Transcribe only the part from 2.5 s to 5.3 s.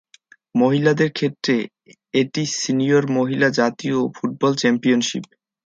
Senior মহিলা জাতীয় football championship.